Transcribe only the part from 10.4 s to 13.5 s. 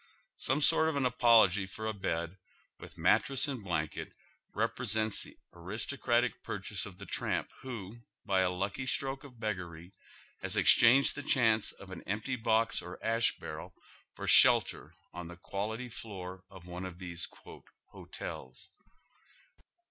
has exchanged the chance of an empty box or ash